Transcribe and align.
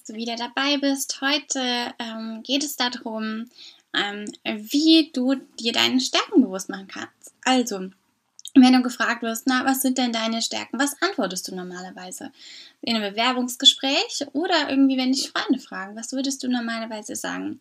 Dass 0.00 0.06
du 0.06 0.14
wieder 0.14 0.36
dabei 0.36 0.78
bist. 0.78 1.20
Heute 1.20 1.60
ähm, 1.98 2.42
geht 2.42 2.64
es 2.64 2.76
darum, 2.76 3.50
ähm, 3.94 4.24
wie 4.44 5.10
du 5.12 5.34
dir 5.58 5.72
deine 5.74 6.00
Stärken 6.00 6.40
bewusst 6.40 6.70
machen 6.70 6.88
kannst. 6.88 7.34
Also, 7.44 7.90
wenn 8.54 8.72
du 8.72 8.82
gefragt 8.82 9.22
wirst, 9.22 9.46
na, 9.46 9.64
was 9.64 9.82
sind 9.82 9.96
denn 9.98 10.12
deine 10.12 10.42
Stärken? 10.42 10.78
Was 10.78 11.00
antwortest 11.00 11.46
du 11.48 11.54
normalerweise? 11.54 12.32
In 12.82 12.96
einem 12.96 13.12
Bewerbungsgespräch 13.12 14.26
oder 14.32 14.68
irgendwie, 14.68 14.96
wenn 14.96 15.12
dich 15.12 15.30
Freunde 15.30 15.60
fragen, 15.62 15.96
was 15.96 16.12
würdest 16.12 16.42
du 16.42 16.48
normalerweise 16.48 17.14
sagen? 17.14 17.60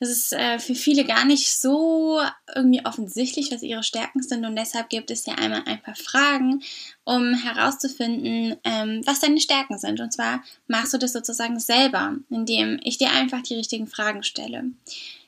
Das 0.00 0.08
ist 0.08 0.32
äh, 0.32 0.58
für 0.58 0.74
viele 0.74 1.04
gar 1.04 1.24
nicht 1.24 1.54
so 1.54 2.20
irgendwie 2.54 2.84
offensichtlich, 2.84 3.52
was 3.52 3.62
ihre 3.62 3.84
Stärken 3.84 4.22
sind 4.22 4.44
und 4.44 4.56
deshalb 4.56 4.88
gibt 4.88 5.10
es 5.12 5.24
hier 5.24 5.38
einmal 5.38 5.62
ein 5.66 5.80
paar 5.80 5.94
Fragen, 5.94 6.62
um 7.04 7.34
herauszufinden, 7.34 8.56
ähm, 8.64 9.02
was 9.04 9.20
deine 9.20 9.40
Stärken 9.40 9.78
sind. 9.78 10.00
Und 10.00 10.12
zwar 10.12 10.42
machst 10.66 10.92
du 10.92 10.98
das 10.98 11.12
sozusagen 11.12 11.60
selber, 11.60 12.16
indem 12.28 12.80
ich 12.82 12.98
dir 12.98 13.12
einfach 13.12 13.42
die 13.42 13.54
richtigen 13.54 13.86
Fragen 13.86 14.24
stelle. 14.24 14.64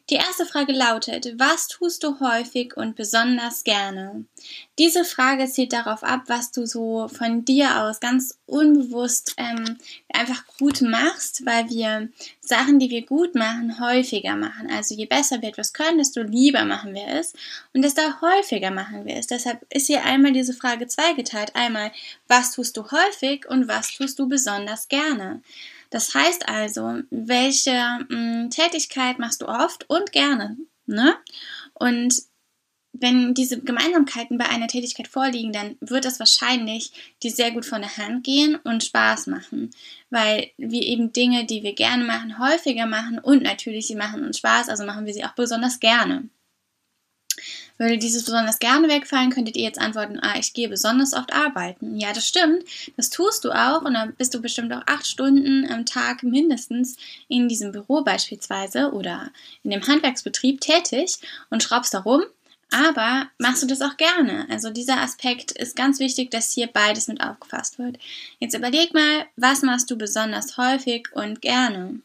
Die 0.09 0.15
erste 0.15 0.47
Frage 0.47 0.73
lautet, 0.73 1.35
was 1.37 1.67
tust 1.67 2.05
du 2.05 2.21
häufig 2.21 2.77
und 2.77 2.95
besonders 2.95 3.65
gerne? 3.65 4.25
Diese 4.79 5.05
Frage 5.05 5.47
zielt 5.47 5.73
darauf 5.73 6.05
ab, 6.05 6.23
was 6.29 6.53
du 6.53 6.65
so 6.65 7.09
von 7.09 7.45
dir 7.45 7.83
aus 7.83 7.99
ganz 7.99 8.39
unbewusst 8.47 9.35
ähm, 9.37 9.79
einfach 10.13 10.45
gut 10.61 10.81
machst, 10.81 11.45
weil 11.45 11.69
wir 11.71 12.09
Sachen, 12.41 12.79
die 12.79 12.89
wir 12.89 13.05
gut 13.05 13.35
machen, 13.35 13.81
häufiger 13.81 14.37
machen. 14.37 14.71
Also 14.71 14.95
je 14.95 15.07
besser 15.07 15.43
wir 15.43 15.49
etwas 15.49 15.73
können, 15.73 15.99
desto 15.99 16.23
lieber 16.23 16.65
machen 16.65 16.95
wir 16.95 17.09
es 17.09 17.33
und 17.75 17.83
desto 17.83 18.03
häufiger 18.21 18.71
machen 18.71 19.07
wir 19.07 19.17
es. 19.17 19.27
Deshalb 19.27 19.67
ist 19.71 19.89
hier 19.89 20.05
einmal 20.05 20.33
diese 20.33 20.55
Frage 20.55 20.87
zweigeteilt. 20.87 21.57
Einmal, 21.57 21.91
was 22.29 22.53
tust 22.53 22.77
du 22.77 22.85
häufig 22.93 23.45
und 23.49 23.67
was 23.67 23.93
tust 23.97 24.21
du 24.21 24.29
besonders 24.29 24.87
gerne? 24.87 25.43
Das 25.91 26.15
heißt 26.15 26.49
also, 26.49 27.01
welche 27.11 27.73
mh, 27.73 28.07
hm, 28.09 28.51
Tätigkeit 28.51 29.19
machst 29.19 29.43
du 29.43 29.49
oft 29.49 29.89
und 29.89 30.13
gerne? 30.13 30.57
Ne? 30.87 31.17
Und 31.75 32.15
wenn 33.01 33.35
diese 33.35 33.61
Gemeinsamkeiten 33.61 34.39
bei 34.39 34.49
einer 34.49 34.69
Tätigkeit 34.69 35.09
vorliegen, 35.09 35.53
dann 35.53 35.77
wird 35.81 36.05
es 36.05 36.19
wahrscheinlich 36.19 36.93
dir 37.23 37.31
sehr 37.31 37.51
gut 37.51 37.67
von 37.67 37.83
der 37.83 37.97
Hand 37.97 38.25
gehen 38.25 38.57
und 38.57 38.85
Spaß 38.85 39.27
machen, 39.27 39.71
weil 40.11 40.51
wir 40.57 40.83
eben 40.83 41.13
Dinge, 41.13 41.45
die 41.45 41.63
wir 41.63 41.75
gerne 41.75 42.05
machen, 42.05 42.39
häufiger 42.39 42.87
machen 42.87 43.19
und 43.19 43.43
natürlich 43.43 43.87
sie 43.87 43.97
machen 43.97 44.25
uns 44.25 44.39
Spaß, 44.39 44.69
also 44.69 44.85
machen 44.85 45.07
wir 45.07 45.13
sie 45.13 45.25
auch 45.25 45.35
besonders 45.35 45.81
gerne. 45.81 46.29
Würde 47.79 47.99
dieses 47.99 48.25
besonders 48.25 48.59
gerne 48.59 48.89
wegfallen, 48.89 49.31
könntet 49.31 49.57
ihr 49.57 49.65
jetzt 49.65 49.81
antworten, 49.81 50.19
ah, 50.21 50.39
ich 50.39 50.55
gehe 50.55 50.69
besonders 50.69 51.13
oft 51.13 51.33
arbeiten. 51.33 51.99
Ja, 51.99 52.13
das 52.13 52.27
stimmt, 52.27 52.65
das 52.97 53.11
tust 53.11 53.45
du 53.45 53.51
auch 53.51 53.83
und 53.83 53.95
dann 53.95 54.15
bist 54.15 54.35
du 54.35 54.41
bestimmt 54.41 54.73
auch 54.73 54.83
acht 54.87 55.07
Stunden 55.07 55.71
am 55.71 55.85
Tag 55.85 56.23
mindestens 56.23 56.97
in 57.29 57.49
diesem 57.49 57.73
Büro 57.73 58.03
beispielsweise 58.03 58.93
oder 58.93 59.31
in 59.63 59.71
dem 59.71 59.87
Handwerksbetrieb 59.87 60.61
tätig 60.61 61.19
und 61.51 61.63
schraubst 61.63 61.93
da 61.93 62.01
rum. 62.01 62.23
Aber 62.73 63.29
machst 63.39 63.63
du 63.63 63.67
das 63.67 63.81
auch 63.81 63.97
gerne? 63.97 64.47
Also 64.51 64.71
dieser 64.71 65.01
Aspekt 65.01 65.53
ist 65.53 65.77
ganz 65.77 66.01
wichtig, 66.01 66.31
dass 66.31 66.53
hier 66.53 66.67
beides 66.67 67.07
mit 67.07 67.21
aufgefasst 67.21 67.79
wird. 67.79 67.99
Jetzt 68.41 68.57
überleg 68.57 68.93
mal, 68.93 69.27
was 69.37 69.63
machst 69.63 69.91
du 69.91 69.97
besonders 69.97 70.57
häufig 70.57 71.09
und 71.13 71.41
gerne? 71.41 72.01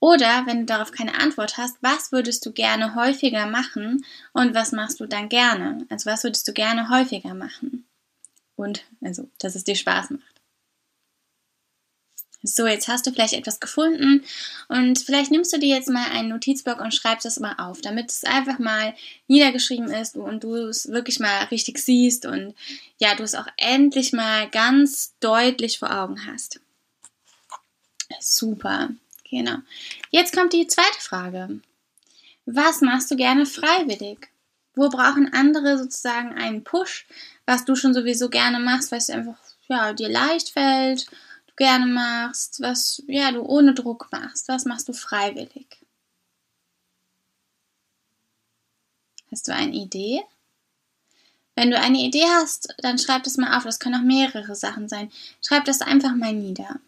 Oder 0.00 0.44
wenn 0.46 0.60
du 0.60 0.66
darauf 0.66 0.92
keine 0.92 1.18
Antwort 1.18 1.56
hast, 1.56 1.76
was 1.80 2.12
würdest 2.12 2.44
du 2.44 2.52
gerne 2.52 2.94
häufiger 2.94 3.46
machen 3.46 4.04
und 4.32 4.54
was 4.54 4.72
machst 4.72 5.00
du 5.00 5.06
dann 5.06 5.28
gerne? 5.28 5.86
Also 5.88 6.10
was 6.10 6.22
würdest 6.22 6.46
du 6.46 6.52
gerne 6.52 6.90
häufiger 6.90 7.34
machen? 7.34 7.86
Und 8.56 8.84
also, 9.02 9.28
dass 9.38 9.54
es 9.54 9.64
dir 9.64 9.76
Spaß 9.76 10.10
macht. 10.10 10.36
So, 12.42 12.66
jetzt 12.66 12.86
hast 12.86 13.06
du 13.06 13.10
vielleicht 13.10 13.32
etwas 13.32 13.58
gefunden 13.60 14.24
und 14.68 14.98
vielleicht 14.98 15.30
nimmst 15.30 15.52
du 15.52 15.58
dir 15.58 15.74
jetzt 15.74 15.88
mal 15.88 16.10
einen 16.10 16.28
Notizblock 16.28 16.80
und 16.80 16.94
schreibst 16.94 17.24
das 17.24 17.40
mal 17.40 17.54
auf, 17.58 17.80
damit 17.80 18.10
es 18.10 18.24
einfach 18.24 18.58
mal 18.58 18.94
niedergeschrieben 19.26 19.90
ist 19.90 20.16
und 20.16 20.44
du 20.44 20.54
es 20.54 20.88
wirklich 20.88 21.18
mal 21.18 21.44
richtig 21.46 21.78
siehst 21.78 22.24
und 22.24 22.54
ja, 22.98 23.14
du 23.14 23.24
es 23.24 23.34
auch 23.34 23.48
endlich 23.56 24.12
mal 24.12 24.48
ganz 24.50 25.14
deutlich 25.18 25.78
vor 25.78 25.90
Augen 25.90 26.26
hast. 26.26 26.60
Super. 28.20 28.90
Genau. 29.36 29.58
Jetzt 30.10 30.34
kommt 30.34 30.54
die 30.54 30.66
zweite 30.66 30.98
Frage. 30.98 31.60
Was 32.46 32.80
machst 32.80 33.10
du 33.10 33.16
gerne 33.16 33.44
freiwillig? 33.44 34.30
Wo 34.74 34.88
brauchen 34.88 35.30
andere 35.34 35.76
sozusagen 35.76 36.32
einen 36.32 36.64
Push, 36.64 37.06
was 37.44 37.66
du 37.66 37.76
schon 37.76 37.92
sowieso 37.92 38.30
gerne 38.30 38.58
machst, 38.58 38.92
was 38.92 39.10
einfach 39.10 39.36
ja, 39.68 39.92
dir 39.92 40.08
leicht 40.08 40.50
fällt, 40.50 41.06
du 41.48 41.54
gerne 41.56 41.84
machst, 41.84 42.62
was 42.62 43.02
ja, 43.08 43.30
du 43.30 43.42
ohne 43.42 43.74
Druck 43.74 44.08
machst? 44.10 44.48
Was 44.48 44.64
machst 44.64 44.88
du 44.88 44.94
freiwillig? 44.94 45.66
Hast 49.30 49.48
du 49.48 49.52
eine 49.52 49.76
Idee? 49.76 50.22
Wenn 51.56 51.70
du 51.70 51.78
eine 51.78 51.98
Idee 51.98 52.24
hast, 52.24 52.74
dann 52.78 52.98
schreib 52.98 53.24
das 53.24 53.36
mal 53.36 53.58
auf. 53.58 53.64
Das 53.64 53.80
können 53.80 53.96
auch 53.96 54.06
mehrere 54.06 54.54
Sachen 54.56 54.88
sein. 54.88 55.12
Schreib 55.46 55.66
das 55.66 55.82
einfach 55.82 56.14
mal 56.14 56.32
nieder. 56.32 56.80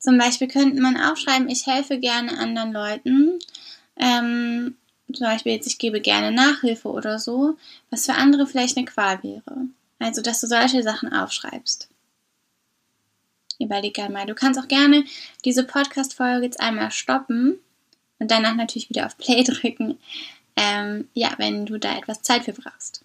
Zum 0.00 0.16
Beispiel 0.16 0.48
könnte 0.48 0.80
man 0.80 0.96
aufschreiben, 0.96 1.48
ich 1.48 1.66
helfe 1.66 1.98
gerne 1.98 2.38
anderen 2.38 2.72
Leuten. 2.72 3.38
Ähm, 3.96 4.76
zum 5.12 5.26
Beispiel 5.26 5.52
jetzt, 5.52 5.66
ich 5.66 5.78
gebe 5.78 6.00
gerne 6.00 6.32
Nachhilfe 6.32 6.88
oder 6.88 7.18
so, 7.18 7.56
was 7.90 8.06
für 8.06 8.14
andere 8.14 8.46
vielleicht 8.46 8.76
eine 8.76 8.86
Qual 8.86 9.22
wäre. 9.22 9.66
Also, 9.98 10.22
dass 10.22 10.40
du 10.40 10.46
solche 10.46 10.82
Sachen 10.82 11.12
aufschreibst. 11.12 11.88
Überleg 13.58 13.98
einmal. 13.98 14.24
Du 14.24 14.34
kannst 14.34 14.58
auch 14.58 14.68
gerne 14.68 15.04
diese 15.44 15.64
Podcast-Folge 15.64 16.46
jetzt 16.46 16.60
einmal 16.60 16.90
stoppen 16.90 17.58
und 18.18 18.30
danach 18.30 18.54
natürlich 18.54 18.88
wieder 18.88 19.04
auf 19.04 19.18
Play 19.18 19.44
drücken. 19.44 19.98
Ähm, 20.56 21.08
ja, 21.12 21.34
wenn 21.36 21.66
du 21.66 21.78
da 21.78 21.98
etwas 21.98 22.22
Zeit 22.22 22.44
für 22.44 22.54
brauchst. 22.54 23.04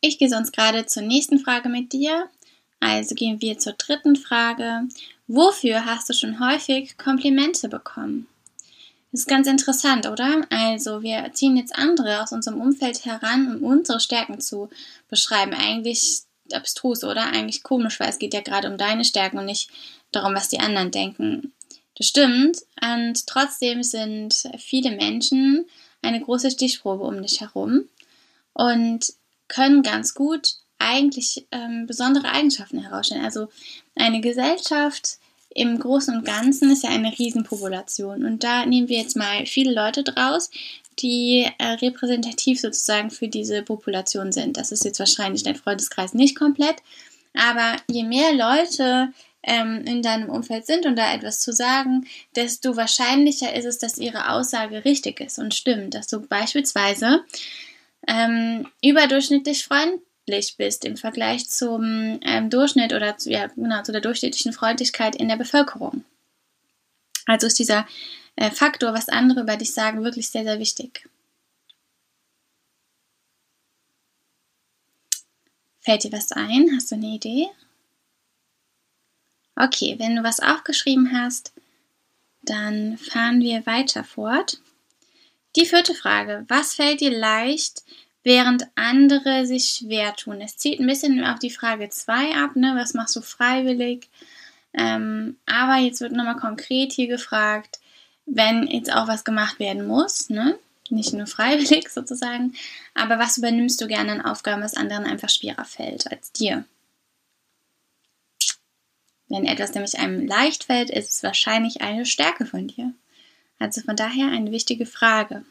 Ich 0.00 0.18
gehe 0.18 0.30
sonst 0.30 0.52
gerade 0.52 0.86
zur 0.86 1.02
nächsten 1.02 1.38
Frage 1.38 1.68
mit 1.68 1.92
dir. 1.92 2.30
Also 2.80 3.14
gehen 3.14 3.40
wir 3.40 3.58
zur 3.58 3.72
dritten 3.72 4.16
Frage. 4.16 4.82
Wofür 5.26 5.84
hast 5.86 6.08
du 6.08 6.14
schon 6.14 6.40
häufig 6.40 6.96
Komplimente 6.98 7.68
bekommen? 7.68 8.26
Das 9.12 9.20
ist 9.20 9.28
ganz 9.28 9.46
interessant, 9.46 10.06
oder? 10.06 10.46
Also 10.50 11.02
wir 11.02 11.30
ziehen 11.32 11.56
jetzt 11.56 11.76
andere 11.76 12.22
aus 12.22 12.32
unserem 12.32 12.60
Umfeld 12.60 13.04
heran, 13.04 13.56
um 13.56 13.64
unsere 13.64 14.00
Stärken 14.00 14.40
zu 14.40 14.68
beschreiben. 15.08 15.54
Eigentlich 15.54 16.22
abstrus, 16.52 17.02
oder? 17.02 17.24
Eigentlich 17.26 17.62
komisch, 17.62 17.98
weil 17.98 18.10
es 18.10 18.18
geht 18.18 18.34
ja 18.34 18.40
gerade 18.40 18.70
um 18.70 18.76
deine 18.76 19.04
Stärken 19.04 19.38
und 19.38 19.46
nicht 19.46 19.70
darum, 20.12 20.34
was 20.34 20.48
die 20.48 20.60
anderen 20.60 20.90
denken. 20.90 21.52
Das 21.96 22.06
stimmt. 22.08 22.58
Und 22.80 23.26
trotzdem 23.26 23.82
sind 23.82 24.34
viele 24.58 24.90
Menschen 24.90 25.64
eine 26.02 26.20
große 26.20 26.50
Stichprobe 26.50 27.04
um 27.04 27.22
dich 27.22 27.40
herum 27.40 27.88
und 28.52 29.12
können 29.48 29.82
ganz 29.82 30.14
gut 30.14 30.56
eigentlich 30.78 31.46
ähm, 31.52 31.86
besondere 31.86 32.28
Eigenschaften 32.28 32.78
herausstellen. 32.78 33.24
Also 33.24 33.48
eine 33.94 34.20
Gesellschaft 34.20 35.18
im 35.56 35.78
Großen 35.78 36.14
und 36.14 36.24
Ganzen 36.24 36.70
ist 36.70 36.84
ja 36.84 36.90
eine 36.90 37.18
Riesenpopulation. 37.18 38.24
Und 38.24 38.44
da 38.44 38.66
nehmen 38.66 38.88
wir 38.88 38.98
jetzt 38.98 39.16
mal 39.16 39.46
viele 39.46 39.72
Leute 39.72 40.02
draus, 40.02 40.50
die 40.98 41.46
äh, 41.58 41.64
repräsentativ 41.64 42.60
sozusagen 42.60 43.10
für 43.10 43.28
diese 43.28 43.62
Population 43.62 44.32
sind. 44.32 44.56
Das 44.56 44.72
ist 44.72 44.84
jetzt 44.84 44.98
wahrscheinlich 44.98 45.42
dein 45.42 45.56
Freundeskreis 45.56 46.14
nicht 46.14 46.36
komplett. 46.36 46.76
Aber 47.34 47.76
je 47.90 48.04
mehr 48.04 48.32
Leute 48.32 49.12
ähm, 49.42 49.82
in 49.86 50.02
deinem 50.02 50.28
Umfeld 50.28 50.66
sind 50.66 50.86
und 50.86 50.96
da 50.96 51.14
etwas 51.14 51.40
zu 51.40 51.52
sagen, 51.52 52.06
desto 52.34 52.76
wahrscheinlicher 52.76 53.54
ist 53.54 53.64
es, 53.64 53.78
dass 53.78 53.98
ihre 53.98 54.30
Aussage 54.30 54.84
richtig 54.84 55.20
ist 55.20 55.38
und 55.38 55.54
stimmt. 55.54 55.94
Dass 55.94 56.06
du 56.06 56.20
beispielsweise 56.20 57.24
ähm, 58.06 58.66
überdurchschnittlich 58.82 59.64
freund 59.64 60.00
freundlich 60.26 60.56
bist 60.56 60.84
im 60.84 60.96
Vergleich 60.96 61.48
zum 61.48 62.18
ähm, 62.22 62.50
Durchschnitt 62.50 62.92
oder 62.92 63.16
zu, 63.16 63.30
ja, 63.30 63.46
genau, 63.46 63.82
zu 63.82 63.92
der 63.92 64.00
durchschnittlichen 64.00 64.52
Freundlichkeit 64.52 65.14
in 65.16 65.28
der 65.28 65.36
Bevölkerung. 65.36 66.04
Also 67.26 67.46
ist 67.46 67.58
dieser 67.58 67.86
äh, 68.36 68.50
Faktor, 68.50 68.92
was 68.92 69.08
andere 69.08 69.40
über 69.40 69.56
dich 69.56 69.72
sagen, 69.72 70.02
wirklich 70.02 70.28
sehr, 70.28 70.44
sehr 70.44 70.58
wichtig. 70.58 71.08
Fällt 75.80 76.02
dir 76.02 76.12
was 76.12 76.32
ein? 76.32 76.70
Hast 76.74 76.90
du 76.90 76.96
eine 76.96 77.06
Idee? 77.06 77.48
Okay, 79.54 79.96
wenn 79.98 80.16
du 80.16 80.22
was 80.24 80.40
aufgeschrieben 80.40 81.12
hast, 81.12 81.52
dann 82.42 82.98
fahren 82.98 83.40
wir 83.40 83.64
weiter 83.66 84.02
fort. 84.04 84.60
Die 85.54 85.66
vierte 85.66 85.94
Frage. 85.94 86.44
Was 86.48 86.74
fällt 86.74 87.00
dir 87.00 87.16
leicht, 87.16 87.82
während 88.26 88.66
andere 88.74 89.46
sich 89.46 89.78
schwer 89.78 90.16
tun. 90.16 90.40
Es 90.40 90.56
zieht 90.56 90.80
ein 90.80 90.86
bisschen 90.88 91.24
auf 91.24 91.38
die 91.38 91.48
Frage 91.48 91.90
2 91.90 92.34
ab, 92.34 92.56
ne? 92.56 92.74
was 92.76 92.92
machst 92.92 93.14
du 93.14 93.20
freiwillig? 93.20 94.08
Ähm, 94.74 95.36
aber 95.46 95.76
jetzt 95.76 96.00
wird 96.00 96.10
nochmal 96.10 96.34
konkret 96.34 96.92
hier 96.92 97.06
gefragt, 97.06 97.78
wenn 98.26 98.66
jetzt 98.66 98.92
auch 98.92 99.06
was 99.06 99.22
gemacht 99.22 99.60
werden 99.60 99.86
muss, 99.86 100.28
ne? 100.28 100.58
nicht 100.90 101.12
nur 101.12 101.26
freiwillig 101.28 101.88
sozusagen, 101.88 102.54
aber 102.94 103.20
was 103.20 103.38
übernimmst 103.38 103.80
du 103.80 103.86
gerne 103.86 104.10
an 104.10 104.22
Aufgaben, 104.22 104.60
was 104.60 104.74
anderen 104.74 105.04
einfach 105.04 105.30
schwerer 105.30 105.64
fällt 105.64 106.10
als 106.10 106.32
dir? 106.32 106.64
Wenn 109.28 109.46
etwas 109.46 109.72
nämlich 109.72 110.00
einem 110.00 110.26
leicht 110.26 110.64
fällt, 110.64 110.90
ist 110.90 111.12
es 111.12 111.22
wahrscheinlich 111.22 111.80
eine 111.80 112.04
Stärke 112.04 112.44
von 112.44 112.66
dir. 112.66 112.92
Also 113.60 113.82
von 113.82 113.94
daher 113.94 114.32
eine 114.32 114.50
wichtige 114.50 114.84
Frage. 114.84 115.44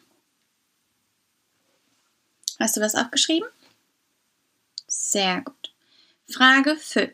Hast 2.60 2.78
du 2.78 2.82
was 2.82 2.96
aufgeschrieben? 2.96 3.48
Sehr 4.88 5.42
gut. 5.42 5.74
Frage 6.30 6.76
5. 6.76 7.12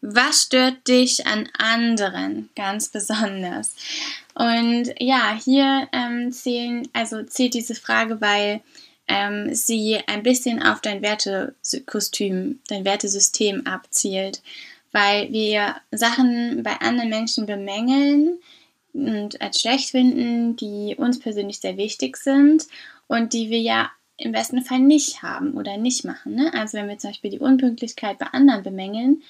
Was 0.00 0.42
stört 0.42 0.88
dich 0.88 1.26
an 1.26 1.48
anderen 1.56 2.48
ganz 2.56 2.88
besonders? 2.88 3.74
Und 4.34 4.92
ja, 4.98 5.38
hier 5.42 5.88
ähm, 5.92 6.32
zählen, 6.32 6.88
also 6.92 7.22
zählt 7.22 7.54
diese 7.54 7.74
Frage, 7.74 8.20
weil 8.20 8.60
ähm, 9.06 9.54
sie 9.54 9.98
ein 10.06 10.22
bisschen 10.22 10.62
auf 10.62 10.80
dein 10.80 11.02
Wertekostüm, 11.02 12.60
dein 12.68 12.84
Wertesystem 12.84 13.66
abzielt, 13.66 14.42
weil 14.92 15.30
wir 15.30 15.76
Sachen 15.92 16.62
bei 16.62 16.80
anderen 16.80 17.10
Menschen 17.10 17.46
bemängeln 17.46 18.38
und 18.92 19.40
als 19.40 19.60
schlecht 19.60 19.90
finden, 19.90 20.56
die 20.56 20.96
uns 20.96 21.20
persönlich 21.20 21.58
sehr 21.60 21.76
wichtig 21.76 22.16
sind 22.16 22.66
und 23.06 23.32
die 23.32 23.50
wir 23.50 23.60
ja 23.60 23.90
im 24.20 24.32
besten 24.32 24.62
Fall 24.62 24.80
nicht 24.80 25.22
haben 25.22 25.54
oder 25.54 25.76
nicht 25.76 26.04
machen. 26.04 26.34
Ne? 26.34 26.52
Also 26.54 26.78
wenn 26.78 26.88
wir 26.88 26.98
zum 26.98 27.10
Beispiel 27.10 27.30
die 27.30 27.38
Unpünktlichkeit 27.38 28.18
bei 28.18 28.26
anderen 28.26 28.62
bemängeln, 28.62 29.22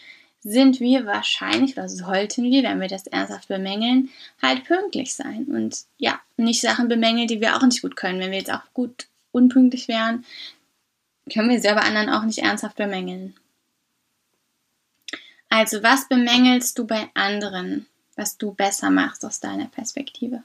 sind 0.43 0.81
wir 0.81 1.07
wahrscheinlich 1.07 1.77
oder 1.77 1.89
sollten 1.89 2.45
wir, 2.45 2.63
wenn 2.63 2.81
wir 2.81 2.89
das 2.89 3.07
ernsthaft 3.07 3.49
bemängeln, 3.49 4.11
halt 4.41 4.65
pünktlich 4.65 5.15
sein 5.15 5.45
und 5.45 5.85
ja, 5.99 6.19
nicht 6.37 6.61
Sachen 6.61 6.89
bemängeln, 6.89 7.29
die 7.29 7.41
wir 7.41 7.57
auch 7.57 7.63
nicht 7.63 7.83
gut 7.83 7.97
können. 7.97 8.21
Wenn 8.21 8.31
wir 8.31 8.39
jetzt 8.39 8.53
auch 8.53 8.63
gut 8.73 9.07
unpünktlich 9.33 9.87
wären, 9.87 10.25
können 11.33 11.51
wir 11.51 11.61
sie 11.61 11.69
aber 11.69 11.85
anderen 11.85 12.09
auch 12.09 12.25
nicht 12.25 12.39
ernsthaft 12.39 12.77
bemängeln. 12.77 13.35
Also, 15.51 15.83
was 15.83 16.09
bemängelst 16.09 16.79
du 16.79 16.87
bei 16.87 17.11
anderen, 17.15 17.87
was 18.17 18.39
du 18.39 18.53
besser 18.53 18.91
machst 18.91 19.25
aus 19.25 19.41
deiner 19.41 19.67
Perspektive? 19.67 20.43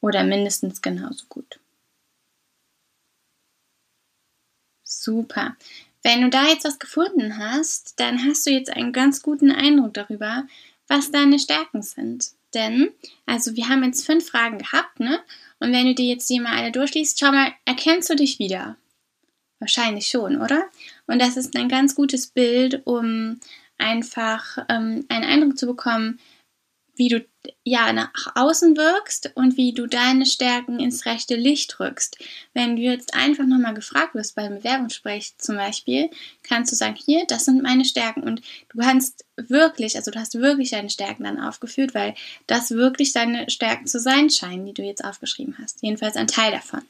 Oder 0.00 0.22
mindestens 0.24 0.82
genauso 0.82 1.24
gut. 1.28 1.58
Super. 5.08 5.56
Wenn 6.02 6.20
du 6.20 6.28
da 6.28 6.48
jetzt 6.48 6.66
was 6.66 6.78
gefunden 6.78 7.38
hast, 7.38 7.98
dann 7.98 8.22
hast 8.26 8.46
du 8.46 8.50
jetzt 8.50 8.68
einen 8.68 8.92
ganz 8.92 9.22
guten 9.22 9.50
Eindruck 9.50 9.94
darüber, 9.94 10.46
was 10.86 11.10
deine 11.10 11.38
Stärken 11.38 11.80
sind. 11.80 12.32
Denn, 12.52 12.90
also 13.24 13.56
wir 13.56 13.70
haben 13.70 13.84
jetzt 13.84 14.04
fünf 14.04 14.28
Fragen 14.28 14.58
gehabt, 14.58 15.00
ne? 15.00 15.18
Und 15.60 15.72
wenn 15.72 15.86
du 15.86 15.94
dir 15.94 16.04
jetzt 16.04 16.28
die 16.28 16.40
mal 16.40 16.58
alle 16.58 16.72
durchliest, 16.72 17.18
schau 17.18 17.32
mal, 17.32 17.54
erkennst 17.64 18.10
du 18.10 18.16
dich 18.16 18.38
wieder? 18.38 18.76
Wahrscheinlich 19.60 20.08
schon, 20.08 20.42
oder? 20.42 20.68
Und 21.06 21.22
das 21.22 21.38
ist 21.38 21.56
ein 21.56 21.70
ganz 21.70 21.94
gutes 21.94 22.26
Bild, 22.26 22.82
um 22.84 23.40
einfach 23.78 24.58
ähm, 24.68 25.06
einen 25.08 25.24
Eindruck 25.24 25.56
zu 25.56 25.66
bekommen, 25.66 26.20
wie 26.98 27.08
du 27.08 27.24
ja 27.64 27.92
nach 27.92 28.10
außen 28.34 28.76
wirkst 28.76 29.30
und 29.34 29.56
wie 29.56 29.72
du 29.72 29.86
deine 29.86 30.26
Stärken 30.26 30.80
ins 30.80 31.06
rechte 31.06 31.36
Licht 31.36 31.80
rückst. 31.80 32.18
Wenn 32.52 32.76
du 32.76 32.82
jetzt 32.82 33.14
einfach 33.14 33.46
nochmal 33.46 33.74
gefragt 33.74 34.14
wirst 34.14 34.34
beim 34.34 34.56
Bewerbungsgespräch 34.56 35.34
zum 35.38 35.56
Beispiel, 35.56 36.10
kannst 36.42 36.72
du 36.72 36.76
sagen, 36.76 36.96
hier, 36.96 37.24
das 37.26 37.44
sind 37.44 37.62
meine 37.62 37.84
Stärken 37.84 38.22
und 38.22 38.42
du 38.68 38.78
kannst 38.78 39.24
wirklich, 39.36 39.96
also 39.96 40.10
du 40.10 40.18
hast 40.18 40.34
wirklich 40.34 40.70
deine 40.70 40.90
Stärken 40.90 41.24
dann 41.24 41.40
aufgeführt, 41.40 41.94
weil 41.94 42.14
das 42.46 42.72
wirklich 42.72 43.12
deine 43.12 43.48
Stärken 43.48 43.86
zu 43.86 44.00
sein 44.00 44.28
scheinen, 44.30 44.66
die 44.66 44.74
du 44.74 44.82
jetzt 44.82 45.04
aufgeschrieben 45.04 45.56
hast. 45.62 45.82
Jedenfalls 45.82 46.16
ein 46.16 46.26
Teil 46.26 46.52
davon. 46.52 46.82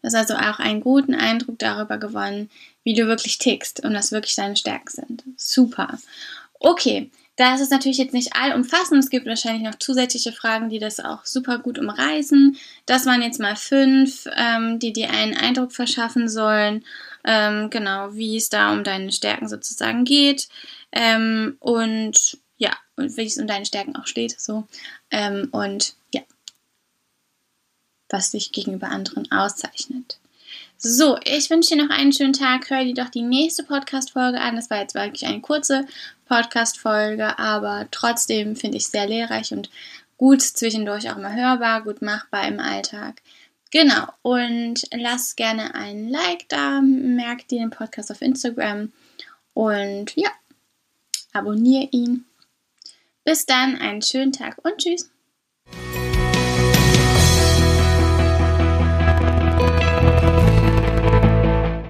Du 0.00 0.06
hast 0.06 0.14
also 0.14 0.34
auch 0.34 0.60
einen 0.60 0.80
guten 0.80 1.14
Eindruck 1.14 1.58
darüber 1.58 1.98
gewonnen, 1.98 2.50
wie 2.84 2.94
du 2.94 3.06
wirklich 3.06 3.38
tickst 3.38 3.84
und 3.84 3.94
was 3.94 4.12
wirklich 4.12 4.36
deine 4.36 4.56
Stärken 4.56 4.88
sind. 4.88 5.24
Super. 5.36 5.98
Okay, 6.60 7.10
das 7.38 7.60
ist 7.60 7.70
natürlich 7.70 7.98
jetzt 7.98 8.14
nicht 8.14 8.34
allumfassend. 8.34 9.02
Es 9.02 9.10
gibt 9.10 9.26
wahrscheinlich 9.26 9.62
noch 9.62 9.78
zusätzliche 9.78 10.32
Fragen, 10.32 10.70
die 10.70 10.80
das 10.80 10.98
auch 10.98 11.24
super 11.24 11.60
gut 11.60 11.78
umreißen. 11.78 12.56
Das 12.84 13.06
waren 13.06 13.22
jetzt 13.22 13.38
mal 13.38 13.54
fünf, 13.54 14.26
ähm, 14.36 14.80
die 14.80 14.92
dir 14.92 15.10
einen 15.10 15.36
Eindruck 15.36 15.70
verschaffen 15.70 16.28
sollen, 16.28 16.84
ähm, 17.24 17.70
genau, 17.70 18.12
wie 18.12 18.36
es 18.36 18.48
da 18.48 18.72
um 18.72 18.82
deine 18.82 19.12
Stärken 19.12 19.48
sozusagen 19.48 20.04
geht. 20.04 20.48
Ähm, 20.90 21.56
und 21.60 22.38
ja, 22.56 22.76
und 22.96 23.16
wie 23.16 23.26
es 23.26 23.38
um 23.38 23.46
deine 23.46 23.66
Stärken 23.66 23.94
auch 23.94 24.08
steht. 24.08 24.40
So. 24.40 24.66
Ähm, 25.12 25.46
und 25.52 25.94
ja, 26.12 26.22
was 28.08 28.32
dich 28.32 28.50
gegenüber 28.50 28.88
anderen 28.88 29.30
auszeichnet. 29.30 30.18
So, 30.80 31.18
ich 31.24 31.50
wünsche 31.50 31.74
dir 31.74 31.84
noch 31.84 31.90
einen 31.90 32.12
schönen 32.12 32.32
Tag. 32.32 32.70
Hör 32.70 32.84
dir 32.84 32.94
doch 32.94 33.08
die 33.08 33.22
nächste 33.22 33.64
Podcast-Folge 33.64 34.40
an. 34.40 34.54
Das 34.54 34.70
war 34.70 34.78
jetzt 34.78 34.94
wirklich 34.94 35.26
eine 35.26 35.40
kurze 35.40 35.84
Podcast-Folge, 36.26 37.36
aber 37.36 37.88
trotzdem 37.90 38.54
finde 38.54 38.76
ich 38.76 38.86
sehr 38.86 39.08
lehrreich 39.08 39.50
und 39.52 39.70
gut 40.18 40.40
zwischendurch 40.40 41.10
auch 41.10 41.16
mal 41.16 41.34
hörbar, 41.34 41.82
gut 41.82 42.00
machbar 42.00 42.46
im 42.46 42.60
Alltag. 42.60 43.22
Genau, 43.72 44.06
und 44.22 44.82
lass 44.92 45.34
gerne 45.34 45.74
ein 45.74 46.10
Like 46.10 46.48
da, 46.48 46.80
merk 46.80 47.48
dir 47.48 47.58
den 47.58 47.70
Podcast 47.70 48.12
auf 48.12 48.22
Instagram 48.22 48.92
und 49.54 50.14
ja, 50.14 50.30
abonniere 51.32 51.88
ihn. 51.90 52.24
Bis 53.24 53.46
dann, 53.46 53.78
einen 53.78 54.00
schönen 54.00 54.30
Tag 54.30 54.64
und 54.64 54.78
tschüss. 54.78 55.10